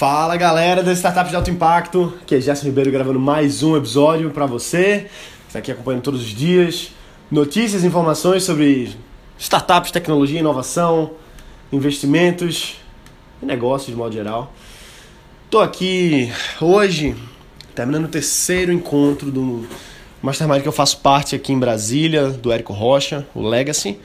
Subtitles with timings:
[0.00, 4.30] Fala galera das Startups de Alto Impacto, aqui é Gerson Ribeiro gravando mais um episódio
[4.30, 5.08] para você,
[5.46, 6.92] está aqui acompanhando todos os dias,
[7.30, 8.96] notícias informações sobre
[9.38, 11.10] startups, tecnologia, inovação,
[11.70, 12.76] investimentos
[13.42, 14.54] e negócios de modo geral.
[15.44, 17.14] Estou aqui hoje
[17.74, 19.66] terminando o terceiro encontro do
[20.22, 23.98] Mastermind que eu faço parte aqui em Brasília, do Érico Rocha, o Legacy.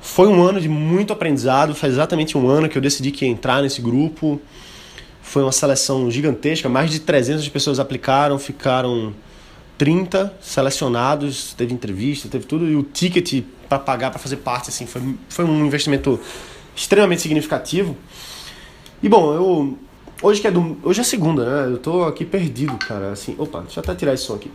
[0.00, 3.30] Foi um ano de muito aprendizado, faz exatamente um ano que eu decidi que ia
[3.30, 4.40] entrar nesse grupo.
[5.26, 9.12] Foi uma seleção gigantesca, mais de 300 pessoas aplicaram, ficaram
[9.76, 14.86] 30 selecionados, teve entrevista, teve tudo, e o ticket para pagar, para fazer parte, assim,
[14.86, 16.18] foi, foi um investimento
[16.76, 17.96] extremamente significativo.
[19.02, 19.78] E bom, eu.
[20.22, 21.74] Hoje que é do, Hoje é segunda, né?
[21.74, 23.12] Eu tô aqui perdido, cara.
[23.12, 24.50] Assim, opa, deixa eu até tirar esse som aqui.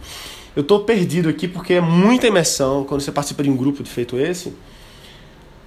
[0.55, 3.89] Eu tô perdido aqui porque é muita imersão quando você participa de um grupo de
[3.89, 4.53] feito esse.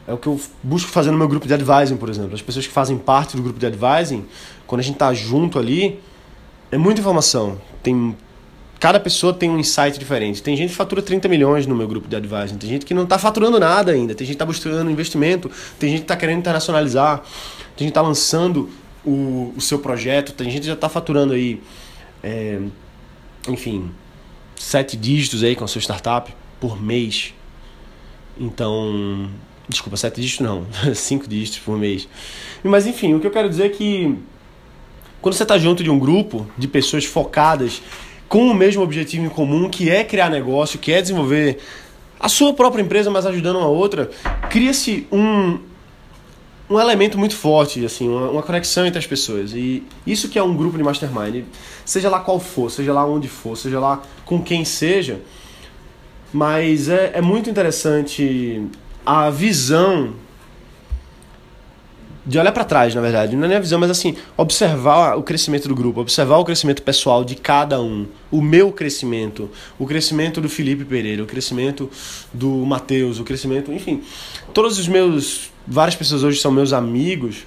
[0.07, 2.35] É o que eu busco fazer no meu grupo de advising, por exemplo.
[2.35, 4.25] As pessoas que fazem parte do grupo de advising,
[4.67, 6.01] quando a gente tá junto ali,
[6.71, 7.59] é muita informação.
[7.83, 8.15] Tem
[8.85, 10.43] cada pessoa tem um insight diferente.
[10.43, 13.05] Tem gente que fatura 30 milhões no meu grupo de advising, tem gente que não
[13.05, 16.41] está faturando nada ainda, tem gente que está buscando investimento, tem gente que está querendo
[16.41, 18.69] internacionalizar, tem gente que está lançando
[19.03, 21.63] o, o seu projeto, tem gente que já está faturando aí,
[22.23, 22.61] é,
[23.49, 23.91] enfim,
[24.55, 27.33] sete dígitos aí com a sua startup por mês.
[28.39, 29.31] Então,
[29.69, 32.09] desculpa, sete dígitos não, cinco dígitos por mês.
[32.63, 34.17] Mas enfim, o que eu quero dizer é que
[35.21, 37.81] quando você está junto de um grupo de pessoas focadas
[38.29, 41.59] com o mesmo objetivo em comum, que é criar negócio, que é desenvolver
[42.19, 44.11] a sua própria empresa, mas ajudando uma outra,
[44.51, 45.59] cria-se um,
[46.69, 49.53] um elemento muito forte, assim, uma, uma, conexão entre as pessoas.
[49.53, 51.45] E isso que é um grupo de mastermind,
[51.85, 55.21] seja lá qual for, seja lá onde for, seja lá com quem seja,
[56.33, 58.67] mas é, é muito interessante
[59.05, 60.15] a visão
[62.27, 65.23] de olhar para trás, na verdade, não é nem a visão, mas assim, observar o
[65.23, 70.41] crescimento do grupo, observar o crescimento pessoal de cada um, o meu crescimento, o crescimento
[70.41, 71.91] do Felipe Pereira, o crescimento
[72.33, 74.03] do Matheus, o crescimento, enfim,
[74.55, 77.45] todos os meus, várias pessoas hoje são meus amigos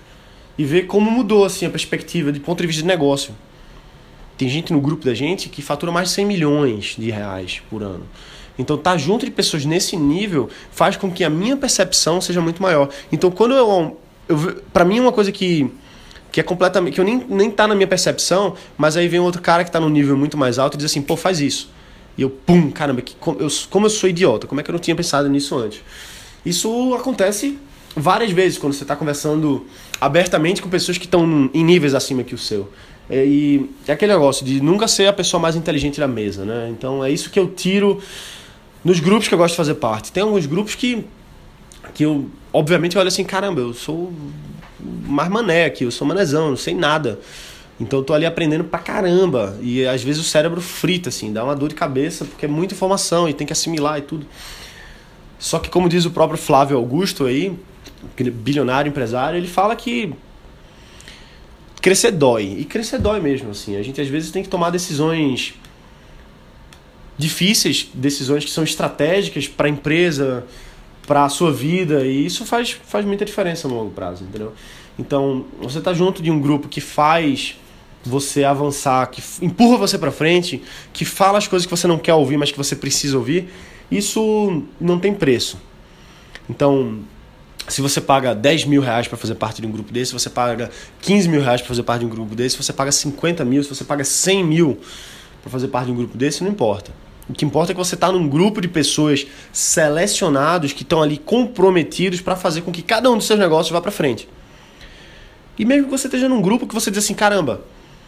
[0.57, 3.33] e ver como mudou assim a perspectiva de ponto de vista de negócio.
[4.37, 7.81] Tem gente no grupo da gente que fatura mais de 100 milhões de reais por
[7.81, 8.05] ano.
[8.57, 12.41] Então, estar tá junto de pessoas nesse nível faz com que a minha percepção seja
[12.41, 12.89] muito maior.
[13.11, 13.97] Então, quando eu
[14.73, 15.71] para mim é uma coisa que
[16.31, 19.41] que é completamente que eu nem nem tá na minha percepção, mas aí vem outro
[19.41, 21.69] cara que tá num nível muito mais alto e diz assim, pô, faz isso.
[22.17, 24.73] E eu, pum, caramba, que, como, eu, como eu sou idiota, como é que eu
[24.73, 25.81] não tinha pensado nisso antes?
[26.45, 27.59] Isso acontece
[27.95, 29.65] várias vezes quando você está conversando
[29.99, 32.69] abertamente com pessoas que estão em níveis acima que o seu.
[33.09, 36.69] É, e é aquele negócio de nunca ser a pessoa mais inteligente da mesa, né?
[36.71, 38.01] Então é isso que eu tiro
[38.87, 40.13] nos grupos que eu gosto de fazer parte.
[40.13, 41.05] Tem alguns grupos que
[41.93, 44.13] que eu, obviamente, eu olho assim, caramba, eu sou
[44.79, 47.19] mais mané aqui, eu sou manezão, não sei nada.
[47.79, 49.57] Então eu tô ali aprendendo pra caramba.
[49.61, 52.75] E às vezes o cérebro frita, assim, dá uma dor de cabeça, porque é muita
[52.75, 54.25] informação e tem que assimilar e tudo.
[55.37, 57.57] Só que, como diz o próprio Flávio Augusto aí,
[58.15, 60.13] bilionário empresário, ele fala que
[61.81, 62.57] crescer dói.
[62.59, 63.75] E crescer dói mesmo, assim.
[63.75, 65.55] A gente às vezes tem que tomar decisões
[67.17, 70.45] difíceis, decisões que são estratégicas para a empresa,
[71.07, 74.53] para a sua vida e isso faz, faz muita diferença no longo prazo, entendeu?
[74.99, 77.55] Então, você tá junto de um grupo que faz
[78.03, 80.61] você avançar, que empurra você para frente,
[80.93, 83.49] que fala as coisas que você não quer ouvir, mas que você precisa ouvir,
[83.91, 85.57] isso não tem preço.
[86.49, 86.99] Então,
[87.67, 90.29] se você paga 10 mil reais para fazer parte de um grupo desse, se você
[90.29, 93.43] paga 15 mil reais para fazer parte de um grupo desse, se você paga 50
[93.45, 94.79] mil, se você paga 100 mil
[95.41, 96.91] para fazer parte de um grupo desse, não importa.
[97.29, 101.17] O que importa é que você está num grupo de pessoas selecionados que estão ali
[101.17, 104.27] comprometidos para fazer com que cada um dos seus negócios vá para frente.
[105.57, 107.61] E mesmo que você esteja num grupo que você diz assim, caramba,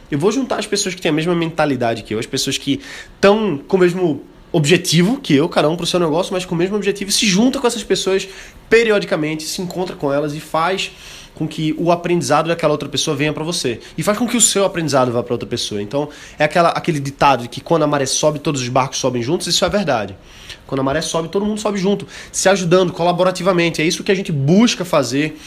[0.09, 2.79] eu vou juntar as pessoas que têm a mesma mentalidade que eu, as pessoas que
[3.16, 6.56] estão com o mesmo objetivo que eu, cada um para o seu negócio, mas com
[6.56, 8.28] o mesmo objetivo, se junta com essas pessoas
[8.69, 10.91] periodicamente, se encontra com elas e faz
[11.35, 14.41] com que o aprendizado daquela outra pessoa venha para você e faz com que o
[14.41, 15.81] seu aprendizado vá para outra pessoa.
[15.81, 19.22] Então, é aquela, aquele ditado de que quando a maré sobe, todos os barcos sobem
[19.22, 20.17] juntos, isso é verdade.
[20.67, 23.81] Quando a maré sobe, todo mundo sobe junto, se ajudando colaborativamente.
[23.81, 25.40] É isso que a gente busca fazer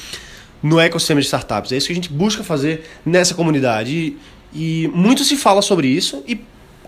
[0.63, 1.73] no ecossistema de startups.
[1.73, 3.93] É isso que a gente busca fazer nessa comunidade.
[3.93, 4.19] E,
[4.55, 6.41] e muito se fala sobre isso e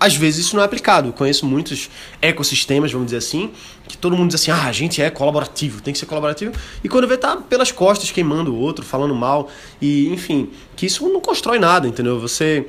[0.04, 1.08] às vezes isso não é aplicado.
[1.08, 1.88] Eu conheço muitos
[2.20, 3.50] ecossistemas, vamos dizer assim,
[3.88, 6.52] que todo mundo diz assim: ah, a gente é colaborativo, tem que ser colaborativo.
[6.82, 9.50] E quando vê, tá pelas costas queimando o outro, falando mal.
[9.80, 12.20] E, enfim, que isso não constrói nada, entendeu?
[12.20, 12.66] Você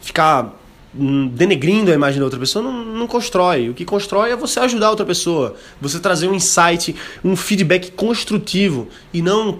[0.00, 0.54] ficar
[0.96, 3.68] hum, denegrindo a imagem da outra pessoa não, não constrói.
[3.68, 6.94] O que constrói é você ajudar a outra pessoa, você trazer um insight,
[7.24, 9.58] um feedback construtivo e não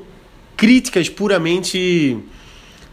[0.57, 2.19] críticas puramente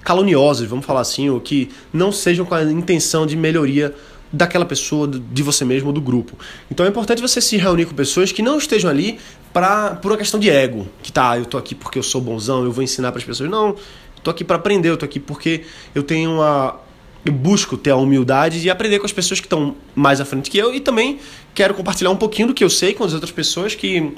[0.04, 3.96] caluniosas, vamos falar assim, ou que não sejam com a intenção de melhoria
[4.34, 6.36] daquela pessoa, de você mesmo do grupo.
[6.72, 9.20] Então é importante você se reunir com pessoas que não estejam ali
[9.54, 12.64] pra, por uma questão de ego, que tá, eu tô aqui porque eu sou bonzão,
[12.64, 13.48] eu vou ensinar para as pessoas.
[13.48, 13.76] Não, eu
[14.24, 15.64] tô aqui para aprender, eu tô aqui porque
[15.94, 16.82] eu tenho uma
[17.26, 20.52] eu busco ter a humildade de aprender com as pessoas que estão mais à frente
[20.52, 21.20] que eu e também
[21.54, 24.12] quero compartilhar um pouquinho do que eu sei com as outras pessoas que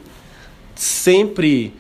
[0.74, 1.72] sempre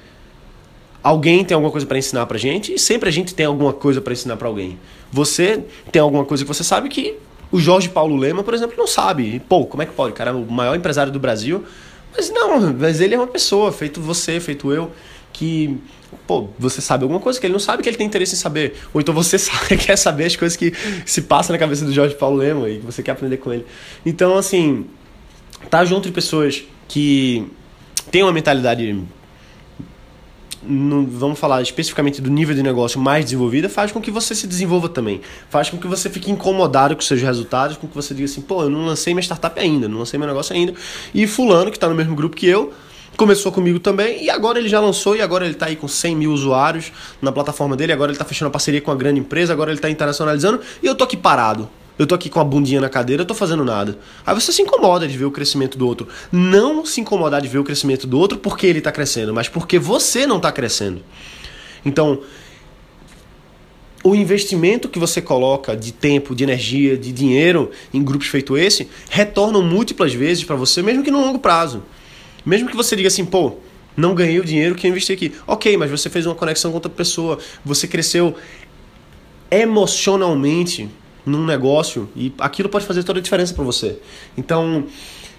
[1.01, 4.01] alguém tem alguma coisa para ensinar pra gente e sempre a gente tem alguma coisa
[4.01, 4.77] para ensinar para alguém.
[5.11, 7.15] Você tem alguma coisa que você sabe que
[7.55, 9.41] o Jorge Paulo Lema, por exemplo, não sabe.
[9.47, 10.11] Pô, como é que pode?
[10.11, 11.63] O cara é o maior empresário do Brasil.
[12.13, 14.91] Mas não, mas ele é uma pessoa, feito você, feito eu,
[15.31, 15.77] que
[16.27, 18.75] pô, você sabe alguma coisa que ele não sabe que ele tem interesse em saber.
[18.93, 20.73] Ou então você sabe, quer saber as coisas que
[21.05, 23.65] se passam na cabeça do Jorge Paulo Lema e que você quer aprender com ele.
[24.05, 24.85] Então, assim,
[25.69, 27.49] tá junto de pessoas que
[28.11, 29.01] têm uma mentalidade
[30.67, 34.47] no, vamos falar especificamente do nível de negócio mais desenvolvida, faz com que você se
[34.47, 35.21] desenvolva também.
[35.49, 38.63] Faz com que você fique incomodado com seus resultados, com que você diga assim, pô,
[38.63, 40.73] eu não lancei minha startup ainda, não lancei meu negócio ainda.
[41.13, 42.73] E fulano, que está no mesmo grupo que eu,
[43.15, 46.15] começou comigo também e agora ele já lançou e agora ele está aí com 100
[46.15, 46.91] mil usuários
[47.21, 49.77] na plataforma dele, agora ele está fechando a parceria com a grande empresa, agora ele
[49.77, 51.69] está internacionalizando e eu tô aqui parado.
[51.97, 53.97] Eu tô aqui com a bundinha na cadeira, eu tô fazendo nada.
[54.25, 56.07] Aí você se incomoda de ver o crescimento do outro.
[56.31, 59.79] Não se incomodar de ver o crescimento do outro porque ele tá crescendo, mas porque
[59.79, 61.01] você não tá crescendo.
[61.85, 62.21] Então,
[64.03, 68.89] o investimento que você coloca de tempo, de energia, de dinheiro em grupos feito esse,
[69.09, 71.81] retornam múltiplas vezes para você, mesmo que no longo prazo.
[72.45, 73.53] Mesmo que você diga assim, pô,
[73.95, 75.33] não ganhei o dinheiro que eu investi aqui.
[75.47, 78.35] Ok, mas você fez uma conexão com outra pessoa, você cresceu
[79.49, 80.89] emocionalmente
[81.25, 83.97] num negócio e aquilo pode fazer toda a diferença para você.
[84.37, 84.85] Então,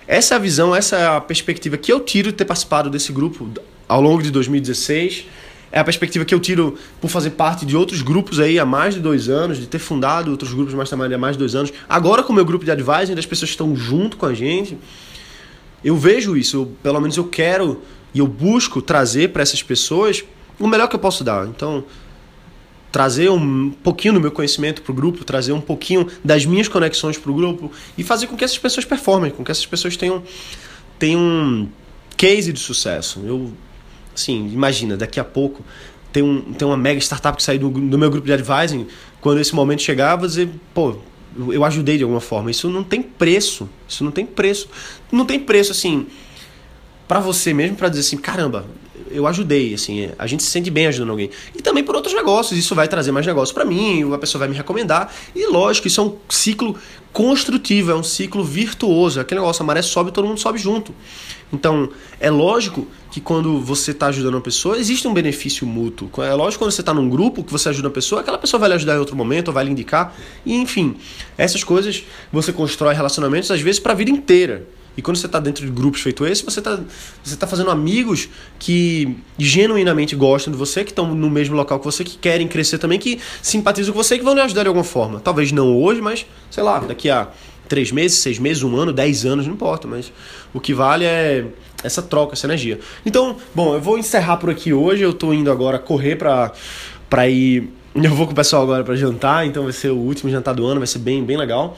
[0.07, 3.13] essa é a visão, essa é a perspectiva que eu tiro de ter participado desse
[3.13, 3.49] grupo
[3.89, 5.27] ao longo de 2016.
[5.71, 8.95] É a perspectiva que eu tiro por fazer parte de outros grupos aí há mais
[8.95, 11.73] de dois anos, de ter fundado outros grupos mais também há mais de dois anos.
[11.89, 14.79] Agora com o meu grupo de advising, das pessoas que estão junto com a gente.
[15.85, 17.83] Eu vejo isso, eu, pelo menos eu quero
[18.15, 20.25] e eu busco trazer para essas pessoas
[20.59, 21.47] o melhor que eu posso dar.
[21.47, 21.85] Então,
[22.97, 27.19] trazer um pouquinho do meu conhecimento para o grupo, trazer um pouquinho das minhas conexões
[27.19, 30.23] para o grupo e fazer com que essas pessoas performem, com que essas pessoas tenham,
[30.99, 31.69] tenham um
[32.17, 33.21] case de sucesso.
[33.23, 33.53] Eu,
[34.15, 35.63] assim, imagina, daqui a pouco
[36.11, 38.87] tem, um, tem uma mega startup que sair do, do meu grupo de advising,
[39.21, 40.97] quando esse momento chegar, dizer, pô,
[41.51, 42.51] eu ajudei de alguma forma.
[42.51, 43.69] Isso não tem preço.
[43.87, 44.71] Isso não tem preço.
[45.13, 46.07] Não tem preço, assim,
[47.07, 48.65] para você mesmo, para dizer assim, caramba,
[49.11, 51.31] eu ajudei, assim, a gente se sente bem ajudando alguém.
[51.55, 54.49] E também por outros negócios, isso vai trazer mais negócio para mim, a pessoa vai
[54.49, 55.13] me recomendar.
[55.35, 56.77] E lógico, isso é um ciclo
[57.13, 59.21] construtivo, é um ciclo virtuoso.
[59.21, 60.95] Aquele negócio, a maré sobe, todo mundo sobe junto.
[61.53, 61.89] Então,
[62.21, 66.11] é lógico que quando você está ajudando uma pessoa, existe um benefício mútuo.
[66.23, 68.61] É lógico que quando você está num grupo que você ajuda uma pessoa, aquela pessoa
[68.61, 70.15] vai lhe ajudar em outro momento, ou vai lhe indicar.
[70.45, 70.97] E, enfim,
[71.39, 74.67] essas coisas você constrói relacionamentos, às vezes, para a vida inteira.
[74.97, 76.79] E quando você está dentro de grupos feito esse, você está
[77.23, 78.29] você tá fazendo amigos
[78.59, 82.79] que genuinamente gostam de você, que estão no mesmo local que você, que querem crescer
[82.79, 85.21] também, que simpatizam com você que vão lhe ajudar de alguma forma.
[85.21, 87.29] Talvez não hoje, mas sei lá, daqui a
[87.69, 90.13] três meses, seis meses, um ano, dez anos, não importa, mas
[90.55, 91.45] o que vale é
[91.83, 92.79] essa troca, essa energia.
[93.05, 95.03] Então, bom, eu vou encerrar por aqui hoje.
[95.03, 96.53] Eu estou indo agora correr para
[97.09, 97.71] para ir.
[97.95, 100.67] Eu vou com o pessoal agora para jantar, então vai ser o último jantar do
[100.67, 101.77] ano, vai ser bem, bem legal.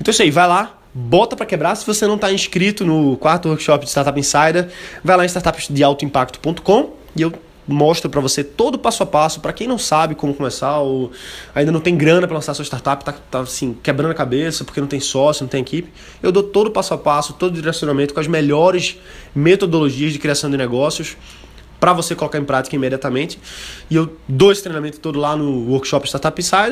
[0.00, 1.74] Então é isso aí, vai lá, bota para quebrar.
[1.74, 4.68] Se você não está inscrito no quarto workshop de Startup Insider,
[5.02, 7.32] vai lá em startupsdealtoimpacto.com e eu
[7.66, 11.12] mostro para você todo o passo a passo para quem não sabe como começar ou
[11.54, 14.80] ainda não tem grana para lançar sua startup, tá, tá assim, quebrando a cabeça porque
[14.80, 15.92] não tem sócio, não tem equipe.
[16.22, 18.98] Eu dou todo o passo a passo, todo o direcionamento com as melhores
[19.34, 21.16] metodologias de criação de negócios
[21.78, 23.40] para você colocar em prática imediatamente.
[23.88, 26.68] E eu dou esse treinamento todo lá no workshop Startup Insider